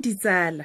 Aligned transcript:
ditsala 0.00 0.64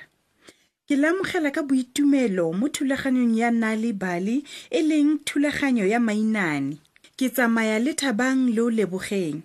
ke 0.88 0.96
lamogela 0.96 1.50
ka 1.52 1.64
boitumelo 1.66 2.52
mo 2.54 2.68
thulaganyong 2.70 3.36
ya 3.36 3.50
nale 3.52 3.94
bale 3.94 4.44
e 4.70 4.80
leng 4.82 5.18
thulaganyo 5.26 5.86
ya 5.88 6.00
mainane 6.00 6.78
ke 7.18 7.30
tsamaya 7.30 7.80
le 7.80 7.94
thabang 7.96 8.52
le 8.52 8.62
o 8.62 8.70
lebogeng 8.70 9.42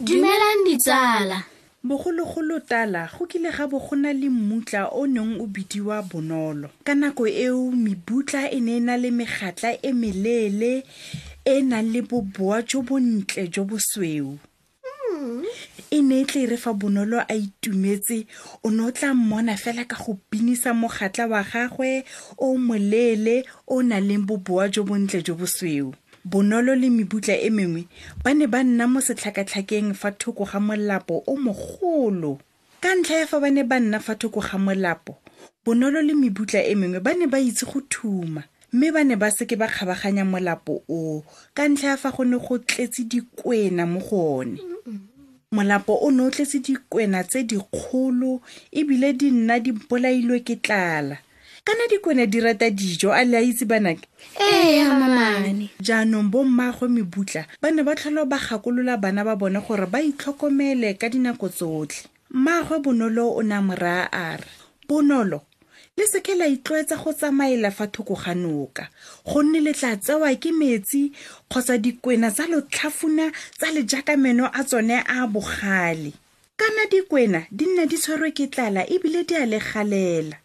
dumelang 0.00 0.64
ditsala 0.66 1.44
bogologolo 1.84 2.58
tala 2.60 3.06
go 3.12 3.26
kile 3.26 3.52
ga 3.52 3.66
bo 3.68 3.78
gona 3.78 4.12
le 4.12 4.28
mmutla 4.30 4.88
o 4.90 5.06
neng 5.06 5.38
o 5.40 5.46
bidiwa 5.46 6.02
bonolo 6.02 6.68
ka 6.82 6.94
nako 6.94 7.28
eo 7.28 7.70
mebutla 7.70 8.50
e 8.50 8.60
ne 8.60 8.76
e 8.80 8.80
na 8.80 8.96
le 8.96 9.10
megatla 9.10 9.76
e 9.82 9.92
meleele 9.92 10.82
e 10.82 10.84
e 11.48 11.62
nang 11.62 11.92
le 11.92 12.02
boboa 12.02 12.62
jo 12.66 12.82
bontle 12.82 13.46
jo 13.52 13.64
bosweu 13.64 14.36
e 15.94 15.98
ne 16.02 16.20
e 16.20 16.24
tle 16.24 16.42
e 16.42 16.46
re 16.46 16.56
fa 16.56 16.72
bonolo 16.72 17.18
a 17.20 17.32
itumetse 17.34 18.26
o 18.64 18.68
ne 18.70 18.82
o 18.88 18.90
tla 18.92 19.14
mmona 19.14 19.56
fela 19.56 19.84
ka 19.84 19.96
go 20.02 20.18
binisa 20.32 20.70
mogatla 20.74 21.26
wa 21.28 21.42
gagwe 21.42 22.04
o 22.38 22.56
moleele 22.58 23.44
o 23.66 23.80
nang 23.82 24.04
leng 24.04 24.26
boboa 24.28 24.68
jo 24.68 24.84
bontle 24.84 25.22
jo 25.24 25.34
bosweu 25.34 25.94
bonolo 26.24 26.74
le 26.74 26.88
mebutla 26.90 27.36
e 27.40 27.48
mengwe 27.50 27.86
ba 28.24 28.34
ne 28.34 28.46
ba 28.46 28.62
nna 28.64 28.86
mo 28.86 29.00
setlhakatlhakeng 29.00 29.94
fa 29.94 30.12
thoko 30.12 30.44
ga 30.44 30.60
molapo 30.60 31.24
o 31.26 31.36
mogolo 31.36 32.38
ka 32.80 32.94
ntlha 32.94 33.24
ya 33.24 33.26
fa 33.26 33.40
ba 33.40 33.48
ne 33.50 33.62
ba 33.64 33.80
nna 33.80 34.00
fa 34.00 34.14
thoko 34.14 34.44
ga 34.44 34.58
molapo 34.58 35.16
bonolo 35.64 36.02
le 36.04 36.12
mebutla 36.14 36.60
e 36.68 36.74
mengwe 36.76 37.00
ba 37.00 37.14
ne 37.16 37.26
ba 37.26 37.40
itse 37.40 37.64
go 37.64 37.80
thuma 37.88 38.44
mme 38.72 38.92
ba 38.92 39.04
ne 39.04 39.16
ba 39.16 39.30
seke 39.32 39.56
ba 39.56 39.64
kgabaganya 39.72 40.24
molapo 40.28 40.84
oo 40.88 41.24
ka 41.56 41.64
ntlha 41.68 41.96
ya 41.96 41.96
fa 41.96 42.12
go 42.12 42.24
ne 42.28 42.36
go 42.36 42.58
tletse 42.60 43.08
dikwena 43.08 43.88
mo 43.88 44.00
go 44.04 44.44
one 44.44 44.60
mm 44.60 44.76
-mm 44.84 45.16
molapo 45.52 45.94
o 45.94 46.10
ne 46.10 46.22
o 46.28 46.30
tletse 46.30 46.58
dikwena 46.60 47.24
tse 47.24 47.42
dikgolo 47.42 48.40
ebile 48.72 49.12
di 49.16 49.30
nna 49.30 49.56
di 49.60 49.72
bolailwe 49.72 50.40
ke 50.44 50.56
tlala 50.60 51.16
kana 51.64 51.84
dikwena 51.88 52.26
di 52.28 52.40
rata 52.40 52.68
dijo 52.70 53.12
a 53.12 53.24
le 53.24 53.36
a 53.40 53.40
itse 53.40 53.64
banake 53.64 54.04
eya 54.36 54.92
mamane 54.92 55.70
jaanong 55.80 56.28
bo 56.28 56.44
mmaagwe 56.44 56.88
mebutla 56.88 57.46
ba 57.62 57.70
ne 57.72 57.80
ba 57.82 57.96
tlhola 57.96 58.28
ba 58.28 58.36
gakolola 58.36 59.00
bana 59.00 59.24
ba 59.24 59.36
bone 59.36 59.60
gore 59.64 59.88
ba 59.88 60.04
itlhokomele 60.04 61.00
ka 61.00 61.08
dinako 61.08 61.48
tsotlhe 61.48 62.04
mmaagwe 62.30 62.84
bonolo 62.84 63.32
o 63.32 63.40
ne 63.42 63.54
a 63.56 63.62
moraya 63.64 64.12
a 64.12 64.36
re 64.36 64.52
bonolo 64.84 65.47
le 65.98 66.06
seke 66.12 66.32
la 66.38 66.46
itlwaetsa 66.46 66.96
go 67.02 67.10
tsamaela 67.18 67.70
fa 67.76 67.84
thoko 67.94 68.14
ga 68.24 68.34
noka 68.34 68.84
gonne 69.26 69.58
le 69.66 69.72
tla 69.74 69.96
tsewa 69.98 70.30
ke 70.38 70.52
metsi 70.54 71.10
kgotsa 71.50 71.74
dikwena 71.82 72.30
tsa 72.30 72.46
lotlhafuna 72.52 73.24
tsa 73.58 73.68
lejakameno 73.76 74.46
a 74.46 74.60
tsone 74.68 74.94
a 74.94 75.18
bogale 75.32 76.12
kana 76.60 76.82
dikwena 76.92 77.40
di 77.50 77.64
nna 77.66 77.82
di 77.90 77.96
tshwerwe 77.98 78.30
ke 78.30 78.46
tlala 78.46 78.86
ebile 78.94 79.24
di 79.26 79.34
a 79.34 79.44
le 79.50 79.58
galela 79.58 80.36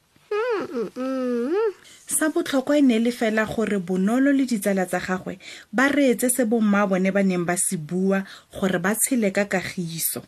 sa 2.17 2.25
botlhokwa 2.33 2.73
e 2.77 2.81
ne 2.81 2.97
le 3.05 3.11
fela 3.13 3.45
gore 3.45 3.77
bonolo 3.77 4.33
le 4.33 4.45
ditsala 4.49 4.85
tsa 4.89 4.99
gagwe 5.05 5.37
ba 5.71 5.85
reetse 5.93 6.33
se 6.33 6.43
bommaabone 6.49 7.11
ba 7.13 7.21
neng 7.21 7.45
ba 7.45 7.53
se 7.57 7.77
bua 7.77 8.25
gore 8.57 8.81
ba 8.81 8.95
tshele 8.97 9.29
ka 9.29 9.45
kagiso 9.45 10.25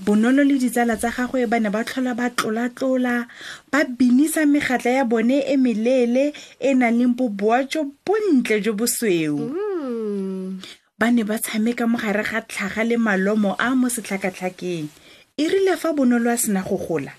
Bonolo 0.00 0.44
le 0.46 0.54
ditsala 0.62 0.94
tsa 0.96 1.10
gagwe 1.10 1.44
ba 1.50 1.58
ne 1.58 1.70
ba 1.74 1.82
tlhola 1.82 2.14
ba 2.14 2.30
tlolatlola 2.30 3.26
ba 3.70 3.78
binisa 3.98 4.46
megatla 4.46 4.90
ya 5.02 5.04
bone 5.10 5.42
e 5.42 5.56
meleele 5.58 6.24
e 6.62 6.70
nang 6.78 6.94
le 6.98 7.06
boboa 7.18 7.66
jo 7.70 7.82
bontle 8.06 8.62
jo 8.64 8.72
bosweu 8.78 9.36
mm. 9.50 10.62
ba 11.00 11.06
ne 11.10 11.22
ba 11.26 11.34
tshameka 11.42 11.90
mo 11.90 11.98
gare 11.98 12.22
ga 12.30 12.40
tlhaga 12.46 12.82
le 12.88 12.94
malomo 12.96 13.58
a 13.58 13.74
mo 13.74 13.90
setlhakatlhakeng 13.90 14.86
e 15.34 15.44
rile 15.50 15.74
fa 15.74 15.90
bonolo 15.90 16.30
a 16.30 16.36
sena 16.38 16.62
go 16.62 16.78
gola 16.78 17.10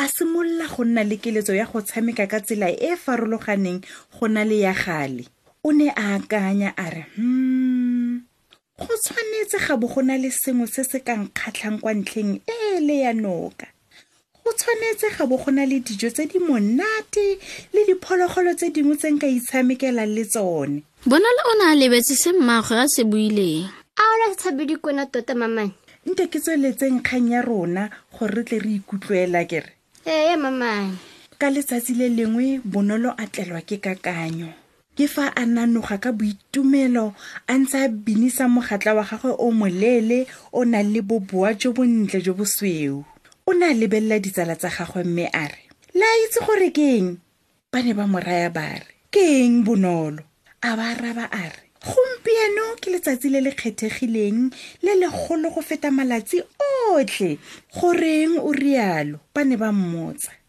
a 0.00 0.04
simolola 0.08 0.64
go 0.72 0.88
nna 0.88 1.04
le 1.04 1.16
keletso 1.20 1.52
ya 1.52 1.68
go 1.68 1.84
tshameka 1.84 2.24
ka 2.32 2.38
tsela 2.40 2.72
e 2.72 2.76
e 2.96 2.96
farologaneng 2.96 3.84
go 4.16 4.24
na 4.32 4.40
le 4.48 4.56
ya 4.64 4.72
gale 4.72 5.28
o 5.60 5.68
ne 5.70 5.92
a 5.92 6.16
akanya 6.16 6.72
a 6.80 6.84
re 6.88 7.04
hmm 7.16 7.61
go 8.86 8.96
tshwanetse 8.98 9.58
ga 9.68 9.74
bo 9.78 9.86
gona 9.88 10.16
le 10.18 10.30
sengwe 10.30 10.66
se 10.66 10.82
se 10.84 10.98
ka 11.06 11.14
nkgatlhang 11.18 11.78
kwa 11.80 11.92
ntlheng 11.94 12.34
e 12.46 12.58
le 12.86 12.96
ya 13.06 13.12
noka 13.14 13.66
go 14.44 14.50
tshwanetse 14.58 15.06
ga 15.18 15.24
bo 15.28 15.36
gona 15.42 15.62
le 15.66 15.78
dijo 15.86 16.08
tse 16.10 16.22
di 16.26 16.38
monate 16.38 17.38
le 17.72 17.80
diphologolo 17.88 18.50
tse 18.58 18.66
dingwe 18.74 18.94
tse 18.98 19.08
nka 19.14 19.26
itshamekelang 19.38 20.10
le 20.16 20.24
tsone 20.32 20.76
bona 21.08 21.28
le 21.36 21.42
o 21.50 21.52
ne 21.58 21.64
a 21.70 21.74
lebetse 21.78 22.14
se 22.16 22.30
mmaago 22.32 22.74
ya 22.74 22.86
se 22.90 23.02
buileng 23.04 23.70
a 23.98 24.02
ona 24.12 24.24
se 24.34 24.40
tshabe 24.40 24.62
dikona 24.66 25.06
tota 25.06 25.34
mamane 25.34 25.72
nte 26.06 26.26
ke 26.26 26.40
tsweletseng 26.42 26.98
kgang 27.06 27.30
ya 27.30 27.40
rona 27.42 27.90
gore 28.18 28.34
re 28.34 28.42
tle 28.44 28.58
re 28.58 28.70
ikutlwela 28.82 29.44
kere 29.46 29.70
ee 30.06 30.36
mamane 30.36 30.98
ka 31.38 31.50
letsatsi 31.50 31.94
le 31.94 32.08
lengwe 32.08 32.58
bonolo 32.64 33.14
a 33.14 33.24
tlelwa 33.30 33.62
ke 33.62 33.76
kakanyo 33.78 34.61
ke 34.96 35.06
fa 35.08 35.26
a 35.32 35.42
nanoga 35.48 35.96
ka 36.04 36.10
boitumelo 36.12 37.06
a 37.48 37.52
ntse 37.58 37.76
a 37.80 37.88
binisa 37.88 38.44
mogatla 38.48 38.92
wa 39.00 39.04
gagwe 39.08 39.32
o 39.40 39.48
moleele 39.50 40.26
o 40.52 40.64
nang 40.68 40.84
le 40.92 41.00
boboa 41.00 41.56
jo 41.56 41.72
bontle 41.72 42.20
jo 42.20 42.34
bosweu 42.36 43.00
o 43.48 43.50
ne 43.56 43.72
a 43.72 43.72
lebelela 43.72 44.20
ditsala 44.20 44.52
tsa 44.56 44.68
gagwe 44.68 45.00
mme 45.08 45.24
a 45.32 45.48
re 45.48 45.60
le 45.96 46.04
a 46.04 46.14
itse 46.28 46.44
gore 46.44 46.68
ke 46.76 46.84
eng 47.00 47.10
ba 47.72 47.80
ne 47.80 47.96
ba 47.96 48.04
mo 48.04 48.20
raya 48.20 48.52
ba 48.52 48.68
re 48.84 48.88
ke 49.08 49.24
eng 49.40 49.64
bonolo 49.64 50.28
a 50.60 50.76
ba 50.76 50.92
raba 50.92 51.24
a 51.32 51.44
re 51.48 51.64
gompieno 51.80 52.76
ke 52.76 52.92
letsatsi 52.92 53.32
le 53.32 53.40
le 53.40 53.56
kgethegileng 53.56 54.52
le 54.84 54.92
legolo 55.00 55.48
go 55.56 55.64
feta 55.64 55.88
malatsi 55.88 56.44
otlhe 56.92 57.40
goreng 57.80 58.36
o 58.44 58.52
rialo 58.52 59.24
ba 59.32 59.40
ne 59.40 59.56
ba 59.56 59.72
mmotsa 59.72 60.41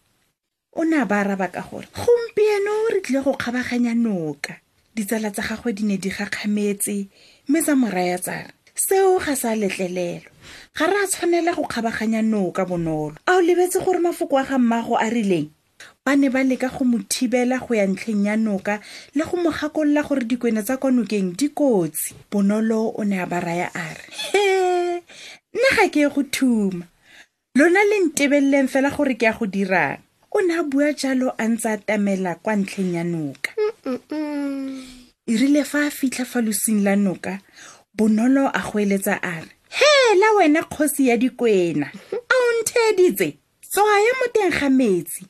o 0.74 0.84
ne 0.84 0.96
a 0.98 1.04
ba 1.04 1.20
araba 1.22 1.48
ka 1.48 1.62
gore 1.70 1.86
gompieno 1.94 2.90
re 2.90 3.00
tlile 3.00 3.22
go 3.22 3.32
kgabaganya 3.34 3.94
noka 3.94 4.58
ditsala 4.94 5.30
tsa 5.30 5.42
gagwe 5.42 5.72
di 5.72 5.84
ne 5.86 5.96
di 5.98 6.10
gakgametse 6.10 7.06
mme 7.48 7.62
tsa 7.62 7.74
mo 7.78 7.86
raya 7.90 8.18
tsang 8.18 8.50
seo 8.74 9.18
ga 9.22 9.36
sa 9.38 9.54
letlelelwa 9.54 10.26
ga 10.74 10.84
re 10.90 10.96
a 11.04 11.06
tshwanela 11.06 11.54
go 11.54 11.62
kgabaganya 11.62 12.22
noka 12.26 12.64
bonolo 12.66 13.14
a 13.26 13.38
o 13.38 13.40
lebetse 13.40 13.78
gore 13.86 14.02
mafoko 14.02 14.38
a 14.38 14.42
ga 14.44 14.58
mmago 14.58 14.98
a 14.98 15.06
rileng 15.10 15.50
ba 16.04 16.16
ne 16.18 16.26
ba 16.28 16.42
leka 16.42 16.66
go 16.74 16.82
mo 16.84 16.98
thibela 17.08 17.58
go 17.62 17.74
ya 17.78 17.86
ntlheng 17.86 18.26
ya 18.26 18.34
noka 18.36 18.80
le 19.14 19.22
go 19.24 19.36
mo 19.38 19.54
gakolola 19.54 20.02
gore 20.02 20.26
dikwena 20.26 20.62
tsa 20.66 20.76
kwa 20.76 20.90
nokeng 20.90 21.38
di 21.38 21.54
kotsi 21.54 22.18
bonolo 22.30 22.90
o 22.98 23.02
ne 23.06 23.22
a 23.22 23.26
ba 23.30 23.38
raya 23.40 23.70
a 23.74 23.94
re 23.94 24.04
he 24.10 24.46
nna 25.54 25.70
ga 25.78 25.86
ke 25.86 26.02
ye 26.02 26.08
go 26.10 26.22
thuma 26.34 26.90
lona 27.54 27.78
le 27.86 28.10
ntebelleng 28.10 28.66
fela 28.66 28.90
gore 28.90 29.14
ke 29.14 29.30
ya 29.30 29.38
go 29.38 29.46
dirang 29.46 30.02
o 30.34 30.40
ne 30.40 30.54
a 30.58 30.62
bua 30.70 30.92
jalo 31.00 31.28
a 31.38 31.46
ntse 31.48 31.68
a 31.70 31.78
tamela 31.78 32.34
kwa 32.34 32.56
ntlheng 32.56 32.94
ya 32.94 33.04
noka 33.04 33.50
e 35.26 35.36
rile 35.36 35.64
fa 35.64 35.86
a 35.86 35.90
fitlha 35.90 36.24
fa 36.26 36.40
losing 36.40 36.82
la 36.84 36.96
noka 36.96 37.38
bonolo 37.94 38.48
a 38.50 38.58
go 38.60 38.78
eletsa 38.82 39.14
a 39.22 39.34
re 39.46 39.50
hela 39.68 40.32
wena 40.38 40.62
kgosi 40.62 41.08
ya 41.08 41.16
dikwena 41.16 41.86
a 42.12 42.34
o 42.34 42.50
ntheeditse 42.60 43.38
tsoga 43.70 43.94
ya 44.00 44.12
mo 44.20 44.26
teng 44.34 44.50
ga 44.60 44.70
metsi 44.70 45.24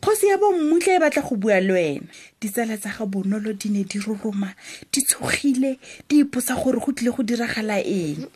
kgosi 0.00 0.26
ya 0.26 0.36
bommutlhe 0.38 0.94
e 0.94 0.98
batla 1.00 1.22
go 1.22 1.36
bua 1.36 1.60
le 1.60 1.72
wena 1.72 2.06
ditsala 2.40 2.76
tsa 2.76 2.92
ga 2.98 3.06
bonolo 3.06 3.52
di 3.52 3.68
ne 3.68 3.84
di 3.84 3.98
roroma 3.98 4.54
di 4.92 5.00
tshogile 5.02 5.78
di 6.08 6.18
iposa 6.20 6.54
gore 6.54 6.78
go 6.78 6.92
tlile 6.92 7.10
go 7.16 7.22
diragala 7.22 7.80
eng 7.80 8.28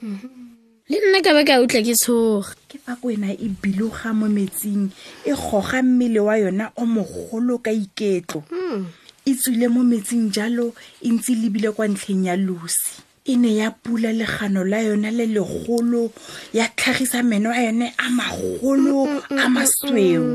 le 0.93 0.97
nna 1.01 1.21
ka 1.25 1.33
ba 1.33 1.43
ka 1.49 1.63
utlwa 1.65 1.81
ke 1.81 1.97
tshoga 1.97 2.53
ke 2.69 2.77
fa 2.85 2.93
ko 3.01 3.09
ena 3.09 3.33
e 3.33 3.49
biloga 3.49 4.13
mo 4.13 4.29
metsing 4.29 4.91
e 5.25 5.33
goga 5.33 5.81
mmele 5.81 6.21
wa 6.21 6.37
yona 6.37 6.67
o 6.77 6.85
mogolo 6.85 7.57
ka 7.65 7.73
iketlo 7.73 8.43
hmm. 8.53 8.85
e 9.25 9.31
tswile 9.35 9.69
mo 9.73 9.81
metsing 9.81 10.29
jalo 10.31 10.75
e 11.01 11.09
ntse 11.17 11.33
e 11.33 11.37
lebile 11.41 11.71
kwa 11.73 11.89
ntlheng 11.89 12.27
ya 12.29 12.37
losi 12.37 13.01
e 13.25 13.33
ne 13.41 13.57
ya 13.57 13.71
pula 13.73 14.13
legano 14.13 14.61
la 14.65 14.83
yona 14.85 15.09
le 15.11 15.25
legolo 15.27 16.13
ya 16.53 16.69
tlhagisa 16.69 17.23
meno 17.25 17.49
a 17.49 17.59
yone 17.65 17.89
a 17.97 18.07
magolo 18.13 19.09
a 19.33 19.49
masweu 19.49 20.29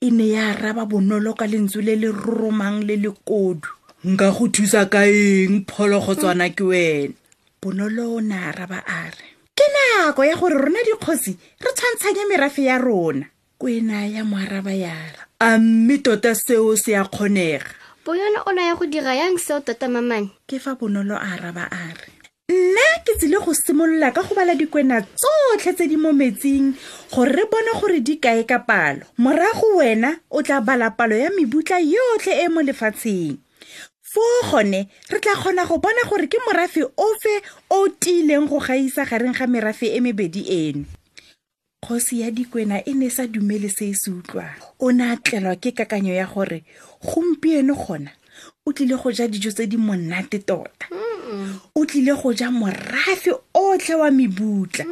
e 0.00 0.10
ne 0.14 0.28
ya 0.30 0.54
raba 0.54 0.86
bonolo 0.86 1.34
ka 1.34 1.48
lentswe 1.50 1.82
le 1.82 1.96
le 1.98 2.06
roromang 2.12 2.86
le 2.86 2.94
le 3.02 3.10
kodu 3.26 3.66
nka 4.06 4.30
go 4.30 4.46
thusa 4.54 4.86
ka 4.86 5.10
eng 5.10 5.66
phologo 5.66 6.14
tswana 6.14 6.46
ke 6.54 6.62
wena 6.62 7.10
bonolo 7.60 8.14
o 8.14 8.20
ne 8.22 8.34
a 8.38 8.50
raba 8.54 8.86
a 8.86 9.10
re 9.10 9.39
nako 9.98 10.24
ya 10.24 10.34
gore 10.36 10.54
rona 10.56 10.78
dikgosi 10.84 11.32
re 11.60 11.70
tshwantshanye 11.74 12.24
merafe 12.28 12.62
ya 12.64 12.78
rona 12.78 13.26
kwena 13.58 14.06
ya 14.06 14.24
moaraba 14.24 14.72
yala 14.72 15.20
a 15.40 15.58
mme 15.58 15.98
tota 15.98 16.34
seo 16.34 16.76
se 16.76 16.96
a 16.96 17.04
kgonega 17.04 17.70
boyona 18.06 18.42
o 18.46 18.52
naya 18.52 18.74
go 18.74 18.86
dira 18.86 19.14
yang 19.14 19.38
seo 19.38 19.60
tota 19.60 19.88
mamane 19.88 20.30
ke 20.48 20.58
fa 20.58 20.74
bonolo 20.74 21.16
a 21.16 21.34
araba 21.36 21.68
a 21.72 21.92
re 21.94 22.12
nna 22.48 23.04
ke 23.04 23.16
tsile 23.18 23.38
go 23.40 23.54
simolola 23.54 24.10
ka 24.12 24.22
go 24.22 24.34
bala 24.34 24.54
dikwena 24.54 25.00
tsotlhe 25.00 25.72
tse 25.74 25.86
di 25.88 25.96
mo 25.96 26.12
metsing 26.12 26.74
gore 27.12 27.32
re 27.32 27.44
bone 27.50 27.72
gore 27.80 28.00
di 28.00 28.16
kae 28.16 28.44
ka 28.44 28.58
palo 28.66 29.06
morago 29.16 29.76
wena 29.80 30.18
o 30.30 30.42
tla 30.42 30.60
bala 30.60 30.90
palo 30.90 31.16
ya 31.16 31.30
mebutla 31.30 31.78
yotlhe 31.80 32.42
e 32.44 32.48
mo 32.48 32.60
lefatsheng 32.62 33.38
foo 34.12 34.42
gone 34.50 34.88
re 35.10 35.18
tla 35.20 35.34
kgona 35.34 35.66
go 35.68 35.78
bona 35.78 36.02
gore 36.08 36.26
ke 36.26 36.36
morafe 36.46 36.82
ofe 36.98 37.34
o 37.70 37.86
tiileng 38.00 38.48
go 38.48 38.58
gaisa 38.58 39.04
gareng 39.06 39.32
ga 39.32 39.46
merafe 39.46 39.86
e 39.94 40.00
mebedi 40.00 40.42
eno 40.50 40.84
kgosi 41.86 42.20
ya 42.20 42.30
dikwena 42.30 42.82
e 42.82 42.92
ne 42.94 43.06
e 43.06 43.10
sa 43.10 43.26
dumele 43.26 43.68
se 43.70 43.86
e 43.88 43.94
se 43.94 44.10
utlwang 44.10 44.58
o 44.80 44.90
ne 44.92 45.12
a 45.12 45.16
tlelwa 45.16 45.54
ke 45.56 45.70
kakanyo 45.70 46.14
ya 46.14 46.26
gore 46.26 46.64
gompieno 47.06 47.74
gona 47.76 48.10
o 48.66 48.72
tlile 48.72 48.96
go 48.96 49.12
ja 49.12 49.28
dijo 49.28 49.50
tse 49.52 49.66
di 49.66 49.76
monate 49.76 50.38
tota 50.42 50.90
o 51.74 51.86
tlile 51.86 52.14
go 52.22 52.32
ja 52.34 52.50
morafe 52.50 53.30
otlhe 53.54 53.94
wa 53.94 54.10
mebutla 54.10 54.90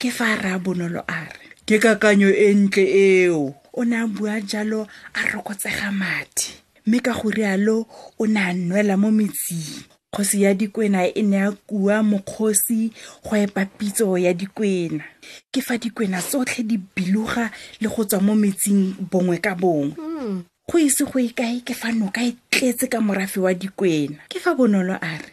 ke 0.00 0.10
fa 0.10 0.34
a 0.34 0.36
raya 0.36 0.58
bonolo 0.58 1.04
a 1.06 1.30
re 1.30 1.54
ke 1.66 1.78
kakanyo 1.78 2.26
e 2.34 2.54
ntle 2.54 2.84
eo 2.90 3.54
o 3.72 3.84
ne 3.84 3.96
a 4.02 4.06
bua 4.06 4.40
jalo 4.40 4.82
a 5.14 5.22
rokotsega 5.30 5.94
madi 5.94 6.63
mme 6.86 6.98
ka 7.00 7.12
go 7.16 7.30
rialo 7.32 7.76
o 8.20 8.26
ne 8.28 8.40
a 8.44 8.50
nwela 8.52 8.96
mo 9.00 9.08
metsing 9.10 9.64
kgosi 10.12 10.42
ya 10.42 10.52
dikwena 10.54 11.06
e 11.06 11.22
ne 11.22 11.40
a 11.40 11.50
kua 11.52 12.02
mokgosi 12.02 12.90
go 13.24 13.36
epa 13.36 13.64
pitso 13.64 14.18
ya 14.18 14.34
dikwena 14.34 15.04
ke 15.52 15.60
fa 15.64 15.78
dikwena 15.80 16.20
tsotlhe 16.20 16.62
di 16.62 16.76
biloga 16.76 17.48
le 17.80 17.88
go 17.88 18.04
tswa 18.04 18.20
mo 18.20 18.34
metsing 18.36 18.92
bongwe 19.10 19.38
ka 19.40 19.54
bongwe 19.54 19.96
hmm. 19.96 20.42
go 20.68 20.78
ise 20.78 21.04
go 21.08 21.18
ikae 21.18 21.62
ke 21.64 21.72
fa 21.74 21.92
noka 21.92 22.20
e 22.24 22.36
tletse 22.50 22.86
ka 22.86 23.00
morafe 23.00 23.40
wa 23.40 23.54
dikwena 23.54 24.20
ke 24.28 24.36
fa 24.38 24.54
bonolo 24.54 24.98
a 25.00 25.14
re 25.16 25.32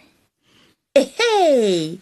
ehe 0.96 2.00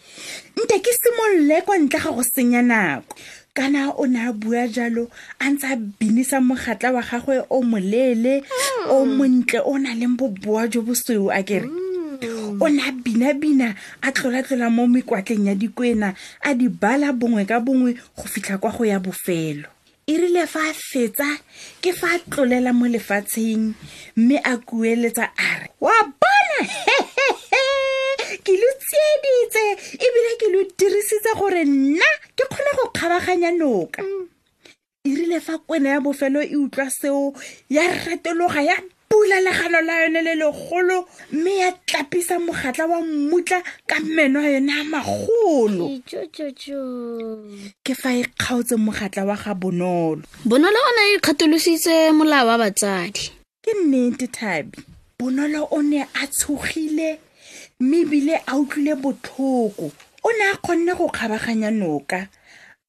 nte 0.62 0.76
ke 0.78 0.92
simolole 0.94 1.62
kwa 1.66 1.78
ntle 1.78 2.00
ga 2.00 2.12
go 2.12 2.24
senya 2.24 2.62
nako 2.62 3.16
kana 3.54 3.92
o 3.98 4.06
ne 4.06 4.28
a 4.30 4.34
bua 4.34 4.68
jalo 4.68 5.10
a 5.40 5.50
ntse 5.50 5.66
a 5.68 5.76
binisa 5.76 6.38
mogatla 6.42 6.92
wa 6.92 7.02
gagwe 7.02 7.46
o 7.50 7.62
moleele 7.64 8.44
o 8.90 9.06
mm. 9.06 9.18
montle 9.18 9.60
o 9.66 9.78
na 9.78 9.94
leng 9.96 10.18
boboa 10.18 10.68
jo 10.70 10.82
bosweu 10.82 11.32
a 11.32 11.42
kere 11.44 11.66
mm. 11.68 12.62
o 12.62 12.68
ne 12.70 12.82
a 12.86 12.92
binabina 12.92 13.76
a 14.02 14.12
tlolatlola 14.12 14.70
mo 14.70 14.88
mekwatleng 14.88 15.48
ya 15.48 15.56
dikwena 15.56 16.14
a 16.42 16.54
di 16.54 16.70
bala 16.70 17.12
bongwe 17.14 17.46
ka 17.46 17.60
bongwe 17.60 17.94
go 18.18 18.24
fitlha 18.30 18.58
kwa 18.58 18.72
go 18.72 18.86
ya 18.86 19.00
bofelo 19.00 19.68
e 20.06 20.18
rile 20.18 20.46
fa 20.46 20.62
a 20.70 20.74
fetsa 20.74 21.30
ke 21.82 21.94
fa 21.94 22.14
a 22.14 22.20
tlolela 22.20 22.74
mo 22.74 22.86
lefatsheng 22.88 23.74
mme 24.16 24.38
a 24.44 24.58
kueletsa 24.58 25.34
a 25.38 25.48
re 25.66 25.70
wa 25.82 25.96
bona 26.06 26.62
ke 28.46 28.54
lo 28.54 28.70
tsieditse 28.78 29.64
ebile 29.98 30.32
ke 30.38 30.46
lo 30.54 30.62
dirisitse 30.78 31.34
gore 31.38 31.66
nna 31.66 32.10
kgabaganya 33.10 33.52
noka 33.52 34.02
mm. 34.04 34.28
e 35.06 35.16
rile 35.16 35.40
fa 35.40 35.58
kwena 35.58 35.90
ya 35.90 36.02
bofelo 36.02 36.42
e 36.44 36.56
utlwa 36.56 36.90
seo 36.90 37.34
ya 37.70 38.04
retologa 38.06 38.62
ya 38.62 38.78
pula 39.10 39.40
legano 39.42 39.82
la 39.82 40.02
yone 40.04 40.22
le 40.22 40.36
legolo 40.36 41.08
mme 41.32 41.56
ya 41.58 41.72
tlapisa 41.72 42.40
mogatla 42.40 42.86
wa 42.86 43.02
mmutla 43.02 43.64
ka 43.88 44.00
meno 44.00 44.40
a 44.40 44.48
yone 44.50 44.70
a 44.72 44.84
magolo 44.84 46.00
ke 47.84 47.96
fa 47.96 48.14
e 48.14 48.24
kgaotse 48.24 48.76
mogatla 48.78 49.26
wa 49.26 49.36
ga 49.36 49.54
bonolo 49.54 50.22
bonolo 50.46 50.78
o 50.78 50.92
ne 50.96 51.14
e 51.14 51.16
ikgatolositse 51.18 52.12
molao 52.14 52.48
wa 52.48 52.58
batsadi 52.58 53.32
ke 53.66 53.74
nnete 53.74 54.28
thabi 54.28 54.78
bonolo 55.20 55.68
o 55.72 55.82
ne 55.82 56.04
a 56.14 56.28
tshogile 56.28 57.20
mme 57.80 57.98
ebile 58.02 58.36
a 58.46 58.58
utlwile 58.58 58.96
botlhoko 58.96 59.92
o 60.24 60.30
ne 60.38 60.44
a 60.54 60.56
kgonne 60.58 60.94
go 60.98 61.10
kgabaganya 61.10 61.72
noka 61.72 62.28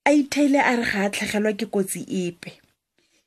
a 0.04 0.12
itheile 0.16 0.56
a 0.58 0.76
re 0.76 0.84
ga 0.84 1.02
a 1.06 1.10
tlhagelwa 1.10 1.52
ke 1.54 1.66
kotsi 1.68 2.00
epe 2.08 2.52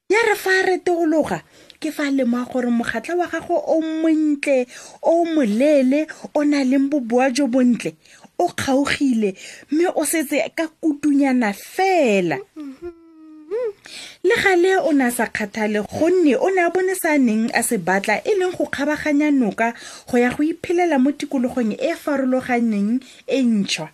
ya 0.09 0.17
re 0.25 0.35
fa 0.35 0.49
a 0.49 0.61
retegologa 0.65 1.43
ke 1.79 1.91
fa 1.91 2.03
a 2.09 2.11
lemoa 2.11 2.45
gore 2.49 2.67
mokgatla 2.73 3.15
wa 3.15 3.27
gagwe 3.29 3.57
o 3.67 3.79
montle 3.81 4.65
o 5.03 5.23
moleele 5.25 6.07
o 6.33 6.43
na 6.43 6.63
leng 6.65 6.89
boboa 6.89 7.29
jo 7.29 7.47
bontle 7.47 7.93
o 8.39 8.47
kgaogile 8.49 9.35
mme 9.71 9.89
o 9.95 10.05
setse 10.05 10.41
ka 10.55 10.67
kutunyana 10.81 11.53
fela 11.53 12.39
le 14.23 14.35
gale 14.41 14.77
o 14.81 14.91
ne 14.97 15.03
a 15.05 15.11
sa 15.11 15.27
kgathale 15.29 15.85
gonne 15.85 16.33
o 16.41 16.49
ne 16.49 16.61
a 16.65 16.69
bone 16.73 16.95
sa 16.97 17.17
neng 17.21 17.53
a 17.53 17.61
se 17.61 17.77
batla 17.77 18.17
e 18.25 18.33
leng 18.33 18.57
go 18.57 18.65
kgabaganya 18.65 19.29
noka 19.29 19.73
go 20.09 20.17
ya 20.17 20.33
go 20.33 20.41
iphelela 20.41 20.97
mo 20.97 21.11
tikologong 21.11 21.73
e 21.77 21.93
e 21.93 21.93
farologaneng 21.93 22.97
e 23.29 23.37
ntšhwa 23.45 23.89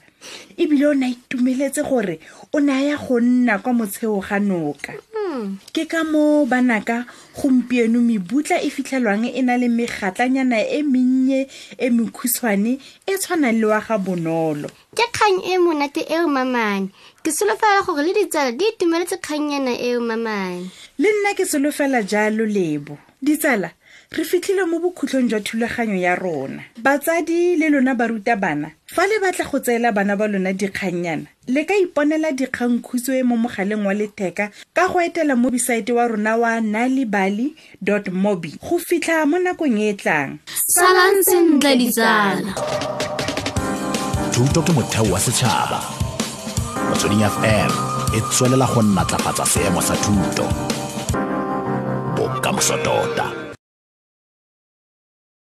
ebile 0.58 0.86
o 0.88 0.94
ne 0.94 1.06
a 1.08 1.10
itumeletse 1.10 1.82
gore 1.88 2.20
o 2.54 2.60
ne 2.60 2.72
a 2.74 2.82
ya 2.90 2.98
go 2.98 3.20
nna 3.20 3.60
kwa 3.60 3.74
motsheo 3.74 4.20
ga 4.20 4.40
noka 4.40 4.94
hmm. 5.14 5.58
ke 5.74 5.86
ka 5.88 6.04
moo 6.04 6.46
banaka 6.46 7.06
gompieno 7.38 8.02
mebutla 8.04 8.60
e 8.62 8.70
fitlhelwang 8.70 9.26
e 9.32 9.42
na 9.42 9.58
le 9.62 9.68
megatlanyana 9.70 10.60
e 10.60 10.80
mennye 10.84 11.48
e 11.78 11.88
mekhutshwane 11.90 12.80
e 13.12 13.18
tshwanang 13.18 13.58
le 13.62 13.66
wa 13.72 13.80
ga 13.82 13.98
bonolo 13.98 14.70
ke 14.98 15.06
kgang 15.14 15.42
e 15.46 15.54
monate 15.58 16.02
eo 16.12 16.28
mamane 16.28 16.90
ke 17.24 17.30
solofela 17.32 17.84
gore 17.86 18.04
le 18.08 18.14
ditsala 18.14 18.52
di 18.52 18.66
itumeletse 18.72 19.18
kgangyana 19.24 19.72
eo 19.88 20.00
mamane 20.02 20.68
le 21.00 21.10
nna 21.16 21.32
ke 21.38 21.46
solofela 21.46 22.04
jalo 22.04 22.46
lebo 22.46 22.98
ditsala 23.22 23.72
re 24.16 24.24
fitlhile 24.24 24.66
mo 24.66 24.80
bokhutlong 24.80 25.28
jwa 25.30 25.40
thulaganyo 25.42 25.96
ya 25.96 26.16
rona 26.16 26.64
batsadi 26.82 27.56
le 27.58 27.70
lona 27.70 27.94
baruta 27.94 28.36
bana 28.36 28.72
fa 28.86 29.04
le 29.06 29.20
batla 29.22 29.46
go 29.46 29.60
tseela 29.60 29.92
bana 29.92 30.16
ba 30.16 30.28
lona 30.28 30.54
dikgangnyana 30.54 31.28
le 31.48 31.66
ka 31.68 31.74
iponela 31.76 32.32
dikgangkhutso 32.32 33.12
e 33.14 33.24
mo 33.24 33.36
mogaleng 33.38 33.86
wa 33.86 33.94
letheka 33.94 34.50
ka 34.74 34.88
go 34.88 35.00
etela 35.04 35.36
mo 35.36 35.52
bisaete 35.52 35.92
wa 35.92 36.08
rona 36.08 36.36
wa 36.38 36.62
nalibaly 36.62 37.54
dot 37.82 38.08
mobi 38.10 38.56
go 38.58 38.78
fitlha 38.80 39.26
mo 39.28 39.38
nakong 39.38 39.78
e 39.80 39.88
e 39.90 39.94
tlang 39.94 40.40
salansentle 40.72 41.76
ditsala 41.78 42.56
thuto 44.32 44.60
ke 44.64 44.72
motheo 44.74 45.06
wa 45.12 45.20
setšhaba 45.20 45.80
motsweding 46.88 47.20
fm 47.28 47.70
e 48.16 48.20
tswelela 48.32 48.66
go 48.74 48.82
nnatlafatsa 48.82 49.46
seemo 49.46 49.82
sa 49.84 49.94
thuto 50.00 50.79
kamsododa 52.40 53.30